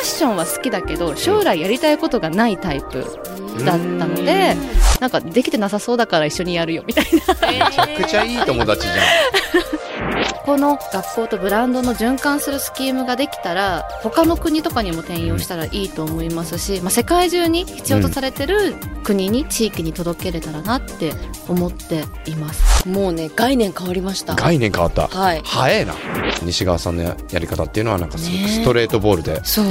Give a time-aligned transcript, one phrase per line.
[0.00, 3.04] ッションは好きだけど将来やりたいことがないタイプ
[3.64, 4.56] だったので
[5.00, 7.68] なんかできてなさそうだから一緒にやるよみたいな。
[7.68, 8.92] めちゃくちゃいい友達じゃ
[10.44, 21.12] この学校とブランドの循環するスキームができたら他の国とかにも転用したらいいと思いますし、まあ、世界中に必要とされてる国に地域に届けれたらなって
[21.48, 22.88] 思っています。
[22.88, 24.32] もうね概念変わりました。
[24.34, 25.42] ん概念変わった、はい。
[25.44, 25.94] 早えな。
[26.42, 29.70] 西川さんのややり方っていうのはなんかすごくねストレートボールで、そう。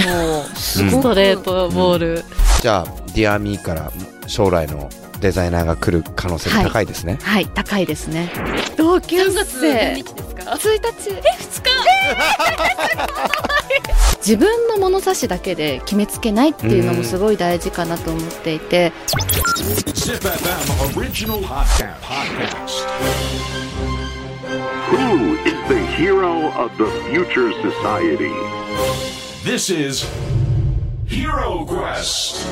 [0.55, 2.23] ストレートボール、
[2.62, 3.91] じゃあディアミーから
[4.27, 4.90] 将来の
[5.22, 7.20] デザイナーが来る可能性が高すね。
[7.22, 8.32] はい、はい、高いでね。
[8.78, 9.34] 同級生。
[9.34, 10.50] 何月何日ですか？
[10.55, 11.09] 一日。
[11.12, 11.20] え二日？
[11.20, 11.72] えー、すごい
[14.18, 18.92] 自分の物差しだけで決めつけないっていうのもすごい大事かなと思っていて。
[24.90, 28.31] Who is the hero of the future society?
[29.44, 30.06] This is
[31.08, 32.45] HeroQuest.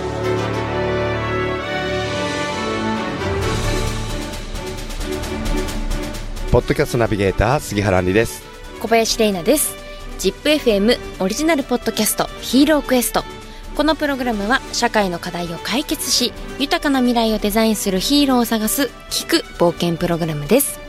[6.57, 8.41] ポッドキャストナビゲーター杉原杏里です。
[8.81, 9.75] 小林玲奈です。
[10.17, 13.23] ZIPFM オリジナルポッドキャストヒーロークエスト。
[13.75, 20.79] このプログラムは社会の課題を解決し豊かな未来をデザインするヒーローを探す聞く冒険プログラムです。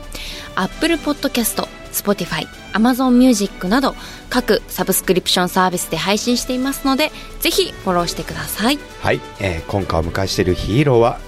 [0.55, 3.93] Apple Podcast、Spotify、Amazon Music など
[4.31, 8.79] 各サブスクリプションサービスで配信していますのでぜひフォローしてください。
[9.01, 11.19] はい、えー今回お迎えしているヒーローは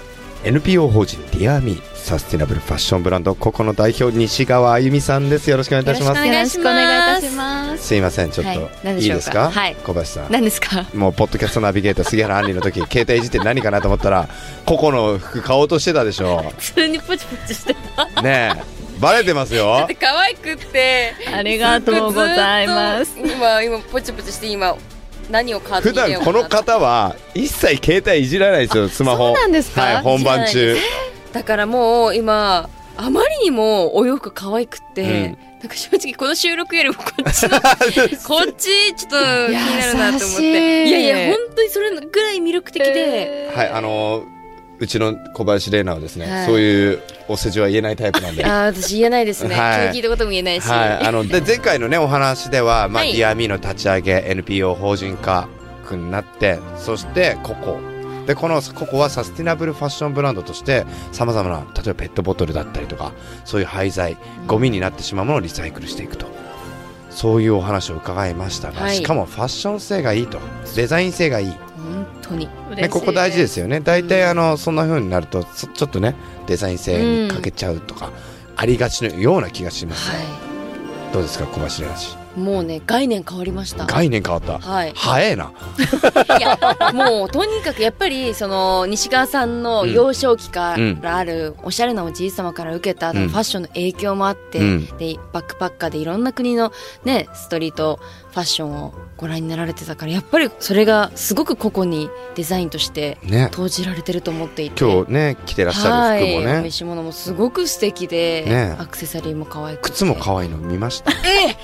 [0.44, 5.48] NPO 法人ディアミーサスティナブルファッションブランドココの代表西川あゆみさんです。
[5.48, 6.26] よろしくお願いいたします。
[6.26, 7.86] よろしくお願いいいたします。
[7.86, 8.70] すいませんちょっと、はい。
[8.82, 9.76] 何い、いですか、はい。
[9.76, 10.32] 小林さん。
[10.32, 10.84] 何ですか？
[10.94, 14.28] もうポッドキャストナビゲーター杉原杏里の時 携帯いじって何かなと思ったら
[14.66, 16.44] ココの服買おうとしてたでしょ。
[16.58, 17.74] 普通にポチポチして
[18.22, 18.62] ねえ。
[18.98, 19.88] バレてますよ。
[20.00, 21.14] 可愛くって。
[21.32, 23.14] ありがとうございます。
[23.16, 24.74] 今今ポチポチして今
[25.30, 29.26] 何を買って普段この方は一切携帯いじらないですよスマホ。
[29.28, 29.82] そうなんですか？
[29.82, 30.76] はい本番中。
[31.32, 35.38] だからもう今あまりにもお洋服可愛くって、うん。
[35.62, 37.50] なんか正直この収録よりもこっちの
[38.26, 40.84] こっちちょっと気になるなと思って。
[40.88, 44.41] いやいや本当にそれぐらい魅力的で、はいあのー
[44.82, 46.46] うちの小林玲奈はですね、はい。
[46.46, 48.44] そういうお世辞は言えないタイプなんで。
[48.44, 49.92] あー私言えないですね、はい。
[49.92, 53.12] 聞いたことも言えないし、はい、あので前回のねお話では、まあはい。
[53.12, 55.48] ディアミーの立ち上げ NPO 法人化
[55.92, 57.78] くになってそしてココ
[58.26, 63.12] でこのココはサスティナブルファッションブランドとしてさまざまな例えばペットボトルだったりとか
[63.44, 64.16] そういう廃材
[64.46, 66.26] ゴミになってしまうものをリサイクルしていくと。
[67.10, 68.96] そういうお話を伺いましたが、はい。
[68.96, 70.40] しかもファッション性がいいと。
[70.74, 71.52] デザイン性がいい、
[71.92, 72.48] 本当に。
[72.76, 73.80] ね、ここ大事ですよね。
[73.80, 76.14] 大体あのそんな風になるとそちょっとね
[76.46, 78.10] デザイン性に欠けちゃうとか、
[78.56, 80.24] ありがちのような気がしますが、は
[81.12, 83.84] どうですか小林玲奈氏いもうね概念変わりました。
[83.86, 84.92] 概念変わった、はい。
[84.94, 85.52] 早えな。
[86.38, 86.58] いや
[86.94, 93.26] もうとにかくやっぱりその西川さんの幼少期からあるおしゃれなおじい様から受けたフうん。
[93.26, 94.86] ァッションの影響もあって、うん。
[94.98, 96.72] でバックパッカーでいろんな国の
[97.04, 98.00] ねストリート
[98.30, 103.48] ファッションをご覧になられてたからやっぱりそれがすごく個々にデザインとしてね。
[103.52, 104.82] 投じられてると思っていて。
[104.84, 108.76] 今日ね、着てらっしゃる服もはい、お召ね、し物もすごく素敵で、ね。
[108.78, 109.92] アクセサリーも可愛くて。
[109.92, 111.12] 靴も可愛いの見ました？
[111.12, 111.56] え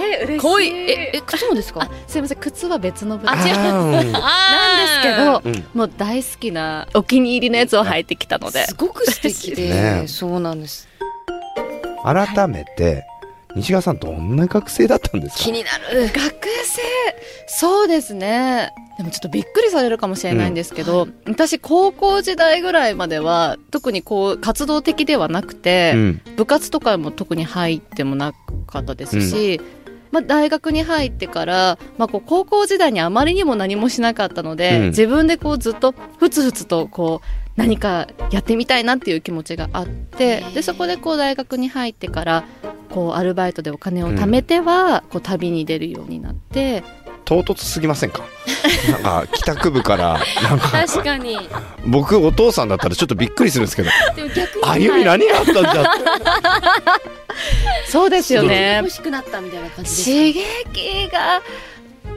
[0.00, 0.40] 嬉しい。
[0.40, 0.66] かわい。
[0.66, 1.82] いええ靴もですか？
[1.82, 2.38] あすいません。
[2.38, 3.56] 靴は別のブランドあ違う。
[3.62, 4.12] なんです
[5.02, 5.64] けあど、うん。
[5.74, 8.60] もう大好きなお気に入りのやつを履いてきたので。
[8.60, 9.68] ーすごく素敵で、
[10.02, 10.04] ね。
[10.08, 10.88] そうなんです。
[12.04, 13.04] 改めて、
[13.56, 15.44] 西川さんどんな学生だったんですか？
[15.44, 16.08] 気になる。
[16.08, 16.18] 学
[16.64, 16.82] 生。
[17.46, 18.72] そうですね。
[18.98, 26.20] でもちょっとびっくりされるかもしれないんですけど、私高校時代ぐらいまでは特にこう活動的ではなくて、うん。
[26.36, 28.32] 部活とかも特に入ってもな
[28.66, 29.60] かったですし、
[30.14, 34.86] まあ、大学に入ってから、まあ、こう高校時代にあまりにも何もしなかったので、うん。
[34.86, 42.44] 自分でこうずっとふつふつとこう何かやってみたいなっていう気持ちがあってでそこでこう大学に入ってから
[42.90, 46.84] こうアルバイトでお金を貯めては、こう旅に出るようになって
[47.24, 48.22] 唐突すぎませんか？
[48.92, 51.38] なんか、帰宅部から、なんか、確かに。
[51.86, 54.62] 僕お父さんだったらちょっとびっくりするんですけど、でも逆に。
[54.64, 55.84] あゆみ何があったんじゃ
[57.88, 58.76] そうですよね。
[58.78, 61.42] 欲しくなったみたいな感じです刺激が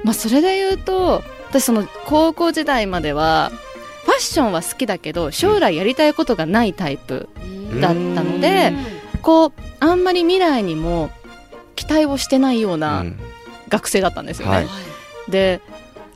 [0.04, 3.52] まあそれで言うと私その高校時代までは
[4.06, 7.82] ファッションは好きだけど将来やりたいことがないタイプうん。
[7.82, 8.74] だったので、
[9.22, 11.10] こうあんまり未来にも
[11.76, 13.20] 期待をしてないよううなん。
[13.70, 14.56] 学生だったんですよね。
[14.56, 14.68] はい
[15.30, 15.62] で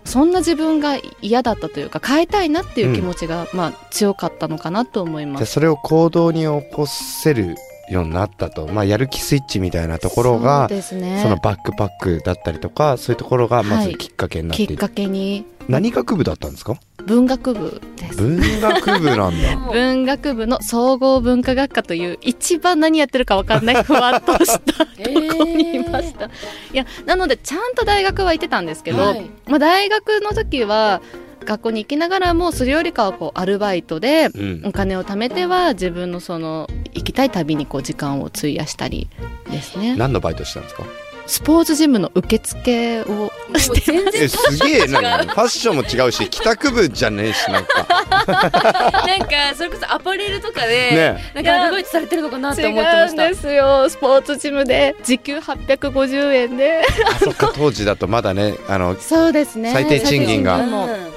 [0.05, 5.39] そんな自分が嫌だったというか変えたいなっていう気持ちが、まあ強かったのかなと思いま。
[5.39, 7.55] ですそれを行動に起こせる
[7.91, 11.19] ようになったと、まあ、やる気スイッチみたいなところがそうですね。
[11.21, 13.91] そのバックパックだったりとかそういうところがまはい。
[13.91, 15.45] ずきっかけになっている、きっかけに。
[15.67, 16.75] 何学部だったんですか？
[17.05, 18.17] 文学部です。
[18.17, 19.55] 文学部なんだ。
[19.71, 25.03] 文学部の総合文化学科という一番何やってるか分かんないふわっとした と
[25.37, 26.29] こにいました、い
[26.73, 29.29] やなのでちゃんと大学は行ってたんですけど、はい。
[29.47, 31.01] まあ、大学の時は
[31.45, 34.61] 学校に行きながらもそれよりかはこうアルバイトでうん。
[34.65, 39.09] お金を貯めては自分のその行きたい旅にこう時間を費やしたり
[39.49, 39.95] ですね。
[39.95, 40.83] 何のバイトしたんですか？
[41.27, 43.79] スポーツジムの受付をして。
[43.91, 45.23] 全然えすげえな。
[45.23, 47.87] んかファッションも違うし帰宅部じゃねえしなんか。
[49.07, 51.31] なんかそれこそアパレルとかで、ね。
[51.33, 53.23] なんかアルバイトされてるのかなって違思ってました。
[53.25, 53.87] うんですよ。
[53.89, 56.81] スポーツジムで時給850円で。
[57.09, 57.51] あそっか。
[57.55, 59.71] 当時だとまだねあのそうですね。
[59.73, 60.57] 最低賃金が。
[60.57, 61.10] 最低賃金も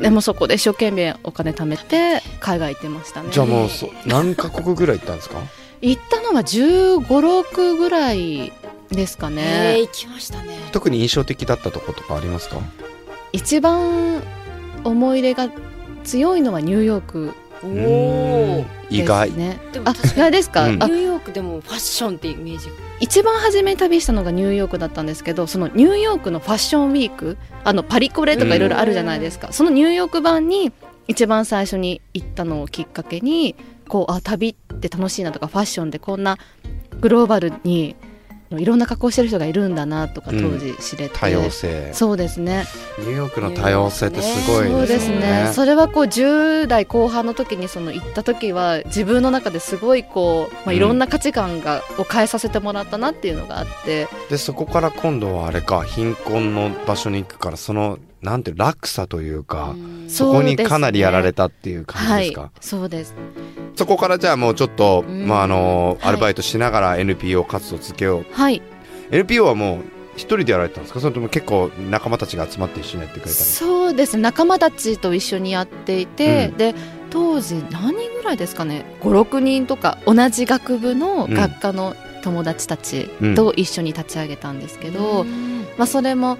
[0.00, 3.28] でもそこで一生懸命お金貯めて海外行ってましたね。
[3.30, 5.40] じゃあもうそ何カ国ぐらい行ったんですか？
[5.82, 8.52] 行ったのは1 5六6ぐらい
[8.90, 10.56] ですかえー、ね、行きましたね。
[10.72, 12.56] 特に印象的だったとことかありますか？
[13.32, 14.22] 一番
[14.84, 15.48] 思い入れが
[16.04, 18.60] 強いのはニューヨークおうん。
[18.60, 19.28] お意外。
[19.30, 19.60] ですね。
[19.72, 20.82] でもあ意外ですか、うん。
[20.82, 22.68] あニューヨークでもファッションってイメージ。
[22.68, 30.72] が一番初めに旅したのがニューヨークだったんですけどそのニューヨークのファッションウィークあのパリコレとかいろいろあるじゃないですか、そのニューヨーク版に
[31.08, 33.56] 一番最初に行ったのをきっかけに
[33.88, 36.38] こうあ旅って楽しいなとかファッションでこんな
[37.00, 37.96] グローバルに
[38.58, 41.92] いろんな格好してる人がいるんだなとか当時知れて、多様性。
[41.92, 42.64] そうですね。
[42.98, 45.18] ニューヨークの多様性ってすごいそうですすね。
[45.18, 54.08] ねそれはこう10代後半の時にその行った時は自分の中ですごいこう、まあ、いろんな価値観が、を変えさせてもらったなっていうのがあって。
[54.30, 59.76] でそこから今度はあれか貧困の場所に行くからそのなんて落差というか、
[60.08, 62.40] そこにかなりやられたっていう感じですか？
[62.40, 63.14] はいそうです。
[63.76, 65.26] そこからじゃあもうちょっと、ん。
[65.28, 66.08] まああのはい。
[66.08, 68.62] アルバイトしながら NPO 活動続けよう、はい。
[69.10, 69.80] NPO はもう
[70.16, 71.00] 一人でやられてたんですか？
[71.00, 73.34] それとも結構仲間たちが集まって一緒にやってくれたり？
[73.34, 76.56] そうです仲間たちと一緒にやっていて、うん。
[76.56, 76.74] で
[77.10, 85.24] 当時何人ぐらいですかね？56人とか同じ学部の学科の友達たちと一緒に立ち上げたんですけど、
[85.76, 86.38] まあ、それも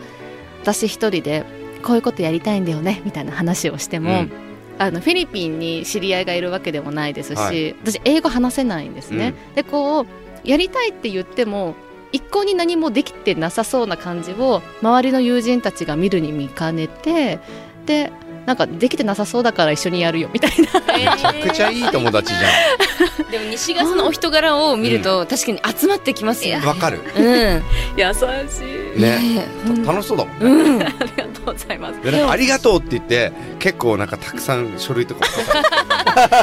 [0.62, 1.44] 私一人で
[1.84, 4.32] こういうことやりたいんだよねみたいな話をしても、うん。
[4.76, 7.76] あのフィリピンに知り合いがいるわけでもないですし、はい。
[7.84, 9.34] 私英語話せないんですね。
[9.54, 10.06] でこう
[10.42, 11.76] やりたいって言っても
[12.10, 17.38] 一向に何もできてなさそうな感じを周りの友人たちが見るに見かねて
[17.86, 18.12] で
[18.46, 20.80] なんかできてなさそうだから一緒にやるよみたいな。
[20.96, 22.40] めちゃくちゃいい友達じ
[23.30, 27.00] でも西ガスのお人柄を見ると確かに集まってきますよゃんわかる。
[27.16, 27.62] うん。
[27.96, 29.46] 優しいね。
[29.66, 29.84] ね。
[29.84, 30.82] 楽しそうだもんね、うん。
[30.82, 32.02] ありがとうございます。
[32.02, 35.26] でなんかありがとうって言って結構なんかたくさん書類とか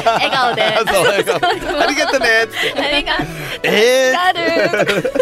[0.04, 0.62] 笑顔で。
[0.62, 2.80] ありがとねっつって。
[2.80, 3.18] ありが
[3.62, 5.12] えある。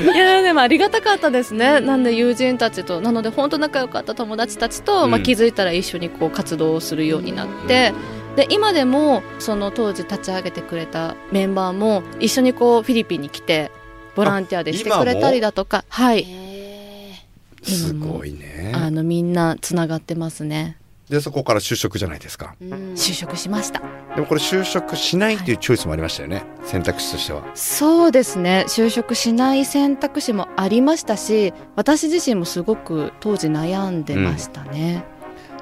[0.02, 1.80] いやでもありがたかったですね。
[1.80, 5.10] なんで友人たちとなので本当仲良かった友達たちと、うん。
[5.10, 7.92] まあ、気づいたら一緒にこう活動をするようになって、
[8.36, 13.70] で今でもその当時立ち上げてくれたメンバーも一緒にこうフィリピンに来て
[14.14, 15.84] ボランティアでしてくれたりだとか。
[15.88, 16.24] はい。
[16.24, 18.72] ー、すごいね。
[18.74, 20.76] あのみんなつながってますね。
[21.08, 22.54] でそこから就職じゃないですか。
[22.60, 23.82] 就職しました。
[24.14, 26.44] でもこれ就職しないっていうチョイスもありましたよね。
[26.64, 27.44] 選択肢としては。
[27.54, 28.64] そうですね。
[28.68, 35.04] 就職しない選択肢もありましたし私自身もすごく当時悩んでましたね、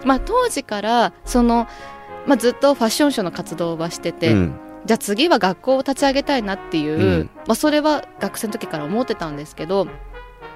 [0.05, 1.67] まあ当時からその、
[2.27, 7.31] まあ、ずっとファッションショーの活動はしてて、うんじゃあ次は学校を立ち上げたいなっていう、うん。
[7.47, 9.87] まあ、それは学生の時から思ってたんですけど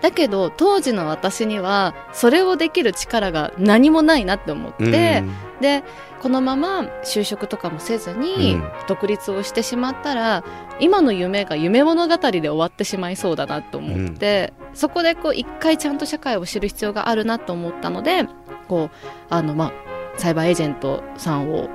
[0.02, 5.61] だけど当時の私にはそれをできる力が何もないなって思って、うん。
[5.61, 5.85] で
[6.21, 8.71] このまま就職とかもせずにうん。
[8.88, 10.45] 独立をしてしまったら、
[10.80, 18.26] 今の夢が夢物語で終わってしまいそうだなと思って、そこでこう一回ちゃんと社会を知る必要があるなと思ったので
[18.68, 18.97] こう
[19.30, 19.73] あの、まあ、
[20.18, 21.68] サイバーエージェントさんを、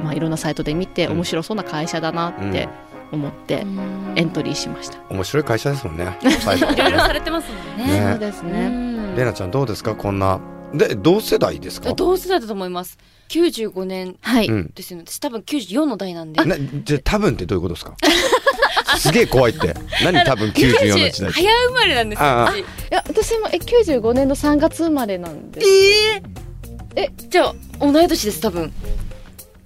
[0.00, 1.12] まあ、いろんなサイトで見て、うん。
[1.14, 2.68] 面白そうな会社だなって
[3.12, 3.64] 思って
[4.16, 4.98] エントリーしました。
[5.10, 6.18] 面白い会社ですもんね。
[6.22, 8.00] いろいろされてますもんね。
[8.00, 9.16] ねそうですね、うん。
[9.16, 9.94] レナちゃんどうですか？
[9.94, 10.40] こんな。
[10.72, 11.92] で同世代ですか？
[11.94, 12.98] 同世代だと思います。
[13.28, 14.72] 95年はい、うん。
[14.74, 15.04] ですよね。
[15.06, 16.44] 私多分94の代なんで。
[16.44, 17.94] なじゃあ多分ってどういうことですか？
[18.98, 19.74] すげえ怖いって。
[20.02, 20.24] 何？
[20.24, 26.22] 多分94の時代90早生まれなんですよあいや私もえ95年の3月生まれなんでえ
[26.96, 28.72] えじゃあ同い年です多分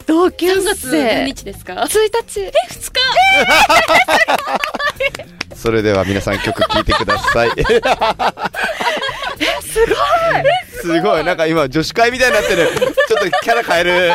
[0.08, 2.40] 同級3月何生日ですか？1日。
[2.40, 2.52] 2日。
[5.54, 7.50] それでは皆さん曲聴いてください。
[7.58, 7.62] え
[9.60, 9.96] すごい。
[10.80, 11.24] すごい。
[11.24, 12.68] なんか今女子会みたいになってる。
[12.68, 14.12] ちょっとキャラ変える。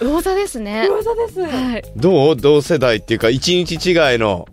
[0.00, 0.86] 魚座ですね。
[0.86, 1.40] 噂です。
[1.40, 1.84] はい。
[1.96, 2.36] どう？
[2.36, 4.46] 同世代っていうか一日違いの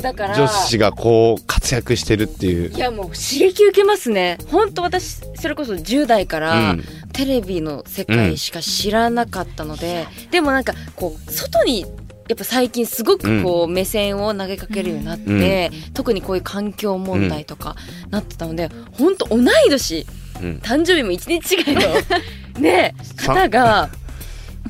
[0.00, 0.36] だから。
[0.36, 2.70] 女子がこう活躍してるっていう。
[2.70, 4.38] いやもう刺激受けますね。
[4.48, 6.84] 本当私、それこそ10代から、うん。
[7.12, 11.80] テレビの世界しか知らなかったので、でもなんかこう、外に、
[12.28, 17.74] やっぱ最近すごくこう目線を投げかけるようになって、特にこういう環境問題とか
[18.10, 20.06] なってたので、本当同い年、
[20.40, 20.60] うん。
[20.62, 21.80] 誕生日も一日違いの
[22.60, 23.90] ねさ方が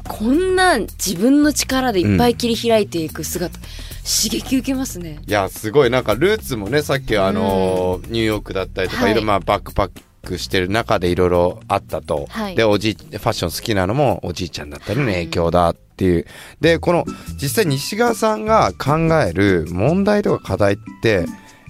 [0.09, 3.59] こんな自分の力でいっぱい切り開いていく姿、
[4.04, 5.21] 刺激受けますね。
[5.26, 5.90] いやすごい。
[5.90, 9.12] なんかルーツもねさっきあのーニューヨークだったりとか、はい。
[9.12, 9.90] いろいろまあバックパッ
[10.26, 12.57] クしてる中でいろいろあったと、はい。
[12.57, 16.26] でおじいファッション好きなのもおじいちゃんだったりの影響だっていう、
[16.61, 17.04] でこの
[17.40, 21.26] 実際西川さんが考える問題とか課題って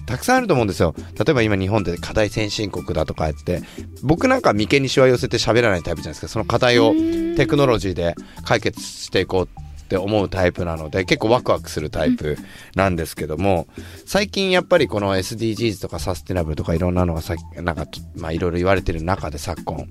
[0.07, 0.95] たくさんあると思うんですよ。
[1.17, 3.63] 例えば今日本で課題先進国だとかやって。
[4.03, 6.29] 僕なんか眉間にしわ寄せて喋らないタイプじゃないですか。
[6.29, 6.95] その課題を
[7.37, 9.49] テクノロジーで解決していこう
[9.91, 12.39] って思うタイプなので結構ワクワクするタイプ
[12.77, 13.67] なんですけども
[14.07, 19.89] 最近やっぱりこの SDGs とかサステナブルとかいろんなのがさなんかまあいろいろ言われてる中で昨今。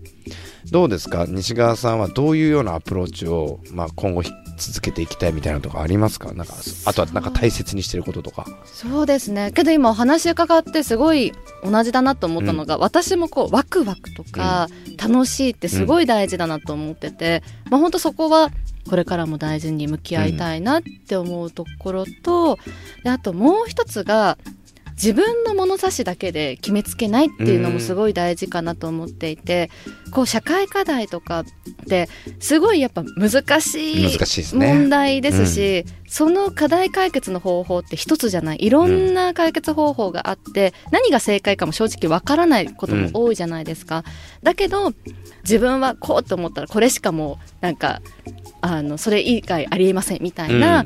[0.71, 1.25] どうですか？
[1.27, 6.31] 西川さんはどういうようなアプローチを、まあ、今後ひ続けていきたいみたいなのとかありますか？
[6.33, 6.53] なんか
[6.85, 8.45] あとはなんか大切にしてることとか。
[8.65, 9.51] そうですね。
[9.51, 18.49] けど今お話伺ってすごい同じだなと思ったのが、私もこうワクワクとか楽しいってすごい大事だなと思ってて、まあ本当そこは
[18.89, 22.57] これからも大事に向き合いたいなって思うところと、
[23.03, 24.39] であともう一つが
[24.93, 29.69] 自分の物差しだけで決めつけないっていうのもすごい大事かなと思っていて、
[30.11, 31.45] こう社会課題とかっ
[31.87, 34.17] てすごいやっぱ難しい
[34.55, 38.57] 問題ですし、その課題解決の方法って一つじゃない。
[38.59, 44.03] いろんな解決方法があって、何が正解かも正直わからないことも多いじゃないですか。
[44.43, 44.93] だけど
[45.43, 48.01] 自分はこうと思ったらこれしかもうなんか
[48.61, 50.83] あのそれ以外ありえませんみたいな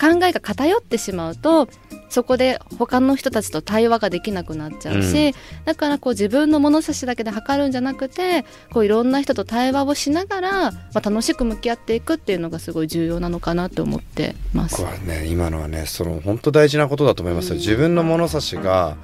[0.00, 1.68] 考えが偏ってしまうと
[2.08, 5.32] そこで他の人たちと対話ができなくなっちゃうし、う
[5.64, 14.82] だからこう自分の物差しだけで測るんじゃなくてこういろんな人と対話をしながら、まあ、楽しく向き合っていくっていうのがすごい重要なのかなと思ってます。
[14.82, 14.90] 僕。
[14.90, 18.96] はね今のはねその本当大事なことだと思いますよ、自分の物差しが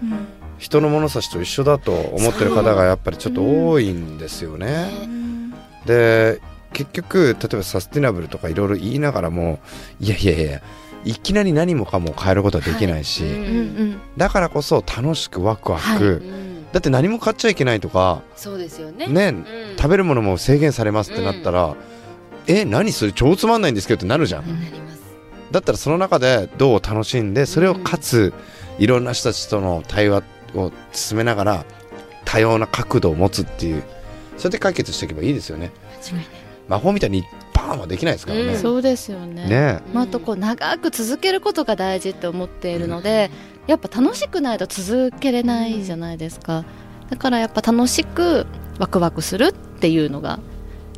[0.58, 4.90] 人の物差しと一緒だと思ってる方がやっぱりちょっと多いんですよね。
[5.86, 6.40] で
[6.72, 9.58] 結局例えばサスティナブルとかいろいろ言いながらも
[9.98, 10.62] いやいやいや
[11.04, 16.02] いきなり何もかも変えることはできないし、うんうんだからこそ楽しくワクワク、はい。
[16.02, 19.06] うんだって何も買っちゃいけないとかそうですよね。
[19.06, 19.76] ね、うん。
[19.76, 21.74] 食べるものも制限されますってなったら、
[22.46, 25.00] え何それ超つまんないんですけどってなるじゃん、なります。
[25.50, 28.32] だったらその中でどう楽しんでそれをかつ
[28.78, 30.22] いろんな人たちとの対話
[30.54, 31.64] を進めながら
[32.24, 33.82] 多様な角度を持つっていう
[34.38, 35.72] それで解決していけばいいですよね。
[36.02, 36.26] 間違いない。
[36.68, 38.58] 魔法みたいにパーンはできないですからね、うん。
[38.58, 39.48] そうですよね。
[39.48, 39.82] ね。
[39.92, 43.30] まあ、あとこう長く続けることが大事って思っているので、
[43.70, 46.64] やっぱ楽しくないと続けれないじゃないですか、
[47.08, 48.46] だからやっぱ楽しく
[48.78, 50.40] ワクワクするっていうのが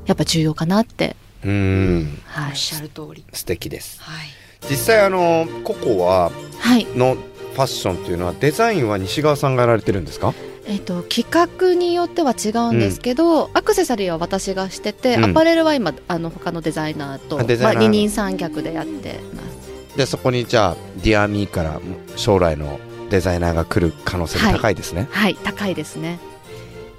[0.07, 2.19] やっぱ重要かなって、うーん。
[2.25, 2.51] はい。
[2.51, 3.25] おっ、しゃる通り。
[3.33, 4.01] 素敵です。
[4.01, 4.27] はい。
[4.71, 6.87] 実際あのココははい。
[6.97, 10.33] のファッションっていうのはデザインは西川さんがやられてるんですか？
[10.67, 15.25] えっと企画によっては違うんですけど、アクセサリーは私がしてて、うん。
[15.27, 19.97] アパレルは今あの他のデザイナーとまあ、二人三脚でやってます。
[19.97, 21.81] でそこにじゃあディアミーから
[22.17, 22.81] 将来の
[23.11, 25.37] デザイナーが来る可能性も高いですね、はい。
[25.37, 26.19] 高いですね。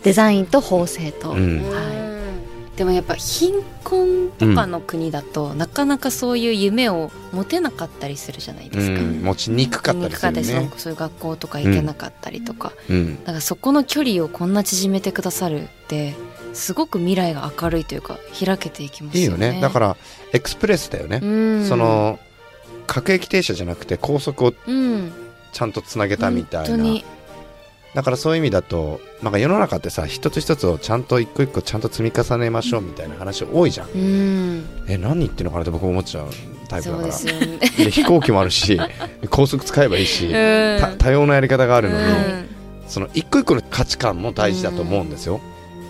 [0.03, 1.63] デザインと縫製と、うん。
[1.69, 2.03] は
[2.75, 9.00] でもやっぱ貧困とかの国だと、なかなかそういう夢を持てなかったりするじゃないですか。
[9.00, 9.22] うん。
[9.22, 10.43] 持ちにくかったりするね。
[10.43, 13.19] そうそういう学校とか行けなかったりとか、うん。
[13.19, 16.15] だからそこの距離をこんな縮めてくださるって
[16.53, 19.48] すごく未来が明るいというか開けていきますよね。
[19.48, 19.62] いいよね。
[19.62, 19.98] だから
[20.33, 21.65] エクスプレスだよね、うん。
[21.67, 22.19] その
[22.88, 25.12] 各駅停車じゃなくて高速をうん。
[25.52, 26.70] ちゃんとつなげたみたいな。
[26.70, 27.06] 本当に。
[27.94, 33.90] だからそういう意味だとなんか世の中ってさ一つ一つをちゃんと一個一個ちゃんと積み重ねましょうみたいな話多いじゃん。
[33.90, 34.66] うん。
[34.88, 36.28] え何言ってるのかなって僕思っちゃう
[36.68, 37.20] タイプだから。
[37.20, 37.60] ね。
[37.78, 38.80] で 飛行機もあるし
[39.30, 40.32] 高速使えばいいし、
[40.80, 42.50] た多様なやり方があるのに、うん。
[42.88, 45.40] その一個一個の価値観も大事だと思うんですよ、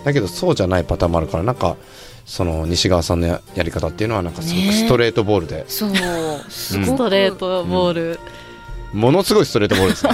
[0.04, 1.76] だけどそうじゃないパターンもあるからなんか
[2.24, 4.72] その西川さんのややり方っていうのはなんかすごくね。
[4.72, 5.90] ストレートボールで、そう。
[6.48, 6.84] すうん。
[6.84, 8.20] ストレートボール、
[8.92, 10.12] ものすごいストレートボールですね。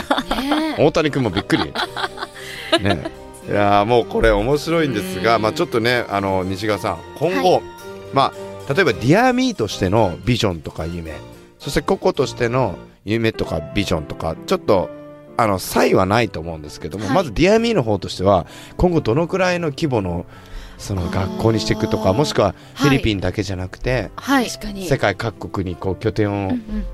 [0.74, 0.76] ね。
[0.78, 1.64] 大谷君もびっくり。
[2.82, 3.20] ね。
[3.48, 7.62] いやーもうこれ面白いんですが、うんまあ、ちょっとねあの西川さん今後、
[8.12, 8.32] ま
[8.68, 11.14] あ、例えばディアミーとしてのビジョンとか夢
[11.58, 14.90] そしてココとしての夢とかビジョンとかちょっと
[15.36, 17.14] あの差異はないと思うんですけども、はい。
[17.14, 20.26] まずディアミーの方としては今後どのくらいの規模の
[20.80, 24.48] その学校にしていくとかもしくはフィリピンだけじゃなくて、はい。
[24.48, 24.86] 確かに。
[24.88, 26.84] 世界各国にこう拠点を、うんうん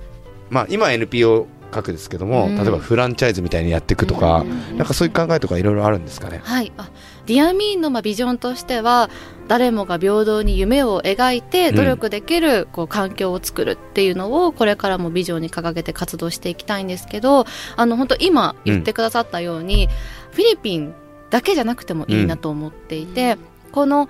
[0.50, 2.56] まあ今 NPO 各ですけども、うん。
[2.56, 6.40] 例えばフランチャイズみたいにやっていくとか、うんなんかそういう考えとかいろいろあるんですかね？
[6.42, 6.72] はい。
[6.76, 6.90] あ、
[7.26, 9.10] ディアミーンのまあビジョンとしては、
[9.48, 19.88] 誰もが平等に夢を描いて努力できるこう環境を作るっていうのをこれからもビジョンに掲げて活動していきたいんですけど、あの本当今言ってくださったように、
[20.32, 20.94] フィリピン
[21.30, 23.36] だけじゃなくてもいいなと思っていて、
[23.76, 24.08] この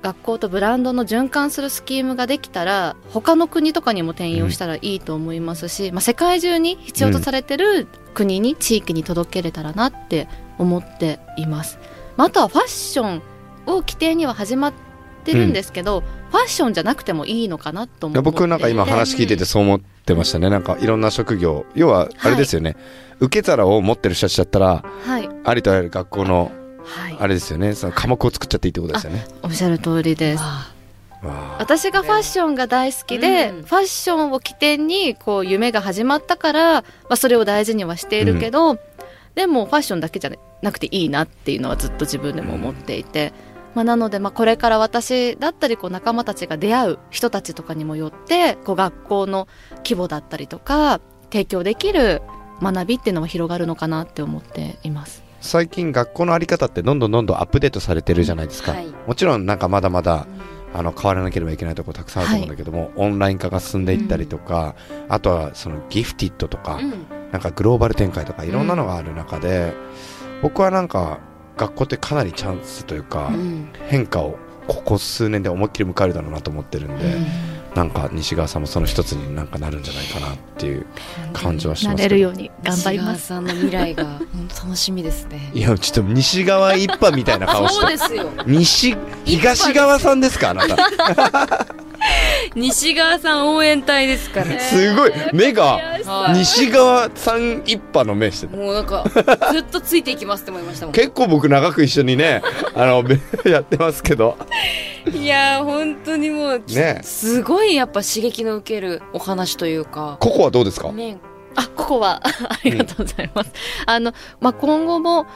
[0.00, 11.78] 学校とブランドの循環するスキームができたら他の国とかにも転用したらいいと思いますし、まあ、世界中に必要とされてる国に地域に届けれたらなって思っています、
[12.16, 13.22] まあ、あとはファッション
[13.66, 14.74] を規定には始まっ
[15.24, 20.48] てるんですけど、ファッションじゃなくてもいいのかなと思って僕なんか今話聞いててそう思ってましたね。
[20.48, 22.76] なんかいろんな職業、要はあれですよね。
[23.20, 26.63] 受け皿を持ってる人たちだったら、はい、ありとあらゆる学校のはい、
[27.18, 27.74] あれですよね。
[27.74, 29.26] その科目を作っちゃっていいってことですよね。
[29.42, 30.42] おっしゃる通りです
[31.58, 38.78] 私がファッションが大好きで、うんファッションを起点にこう夢が始まったから、まあ、それを大事にはしているけど、
[39.34, 40.30] でもファッションだけじゃ
[40.62, 43.32] なくていいなっていうのはずっと自分でも思っていて、
[43.74, 49.48] まあ、なのでまあこれから私だったりこう仲間たちが出会う人たちとかにもよってこう学校の
[49.78, 51.00] 規模だったりとか
[51.30, 52.22] 提供できる
[52.62, 55.23] 学びっていうのは広がるのかなって思っています。
[55.44, 58.72] 最近学校のあり方ってどんどんどんどんアップデートされてるじゃないですか。
[58.72, 58.86] はい。
[59.06, 60.26] もちろんなんかまだまだ
[60.72, 64.74] あの変わらなければいけないところたくさんあると思うんだけども、オンライン化が進んでいったりとか、
[65.06, 66.90] あとはそのギフティッドとか、うん。
[67.30, 69.74] なんかグローバル展開とかいろんなのがある中で、
[70.40, 71.18] 僕はなんか
[71.58, 73.68] 学校ってかなりチャンスというか、うん。
[73.88, 77.04] 変化をここ数年で思いっきり迎えるだろうなと思ってるんで、
[77.74, 80.86] なんか西川さんもその一つになんかなるんじゃないかなっていう
[81.32, 82.08] 感じはしなますけど。
[82.08, 83.22] れるように頑張ります。
[83.22, 84.20] 西川さんの未来が
[84.64, 85.50] 楽しみですね。
[85.52, 87.96] いやちょっと西側一派みたいな顔して。
[87.98, 88.30] そうですよ。
[88.46, 91.66] 西東側さんですかあなた
[92.54, 95.12] 西川さん応援隊ですから すごい。
[95.32, 96.38] 目がはい。
[96.38, 98.56] 西側さん一派の目してた。
[98.56, 99.04] もうなんか
[99.52, 100.92] ずっとついていきますって思いましたもん。
[100.92, 102.42] 結構僕長く一緒にね
[102.74, 104.36] あのべやってますけど。
[105.12, 107.00] いやー本当にもうね。
[107.02, 110.16] すごいやっぱ刺激の受けるお話というか。
[110.20, 110.92] ココはどうですか？
[110.92, 111.18] ね。
[111.56, 113.52] あ、ここは、ありがとうございます。
[113.86, 115.26] あの、まあ、今後も、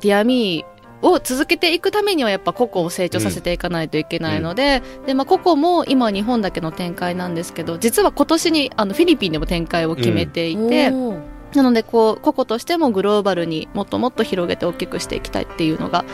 [0.00, 0.71] ディアミー
[1.02, 11.20] を続けていくためにはやっぱココを成長させていかないといけないので、で、まあ、ココも今は日本だけの展開なんですけど、実は今年にあのフィリピンでも展開を決めていて、おー
[11.54, 16.06] なのでこう、ココとしてもグローバルにもっともっと広げて大きくしていきたいっていうのが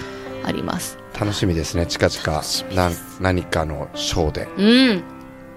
[0.44, 0.98] あります。
[1.18, 1.86] 楽しみですね。
[1.86, 2.42] 近々
[2.74, 4.48] なん何かのショーで。
[4.56, 5.02] うん。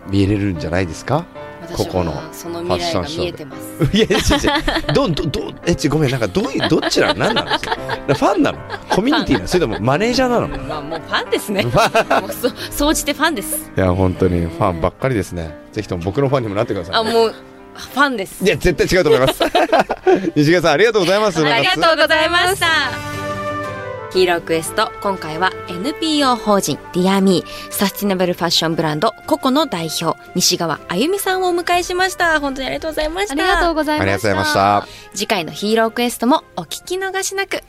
[0.10, 1.26] 見れるんじゃないですか？
[1.26, 3.98] 私ここのはその未来が見えてます。
[3.98, 4.20] いや、違う違
[4.90, 4.94] う。
[4.94, 7.20] ど、ど、ど、 え、ち、ごめん、なんか、どういう、どっちなの？
[7.20, 7.60] 何なの？
[7.60, 7.76] それ。
[8.14, 8.58] ファンなの？
[8.90, 9.48] コミュニティなの？
[9.48, 10.48] それともマネージャーなの？
[10.48, 11.64] いまあもうファンですね。
[11.64, 13.72] もうそ総じてファンです。
[13.76, 15.56] や、本当にファンばっかりですね。
[15.72, 16.96] ぜひとも僕のファンにもなってください。
[16.96, 17.34] あもう
[17.76, 18.44] ファンです。
[18.44, 19.42] いや、絶対違うと思います。
[20.36, 21.44] 西川さん、ありがとうございます。
[21.46, 22.68] ありがとうございました。
[24.14, 34.28] ヒーロークエスト今回は NPO 法人ディアミーサスティナブルファッションブランドココの代表西川あゆみさんをお迎えしました本当にありがとうございましたありがとうございありがました。
[34.28, 34.88] とうございました。
[35.18, 37.62] 次回のヒーロークエストもお聞き逃しなく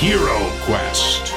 [0.00, 0.18] Hero
[0.66, 1.27] Quest.